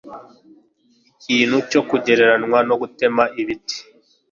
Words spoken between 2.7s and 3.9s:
gutema ibiti